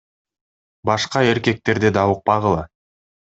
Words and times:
Башка 0.89 1.21
эркектерди 1.35 1.93
да 1.99 2.07
укпагыла. 2.15 2.65